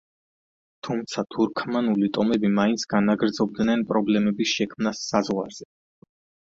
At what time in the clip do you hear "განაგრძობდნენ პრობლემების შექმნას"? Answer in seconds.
2.95-5.07